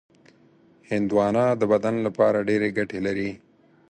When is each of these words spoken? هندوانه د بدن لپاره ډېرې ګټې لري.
هندوانه 0.89 1.45
د 1.59 1.61
بدن 1.71 1.95
لپاره 2.07 2.45
ډېرې 2.49 2.69
ګټې 2.77 2.99
لري. 3.07 3.29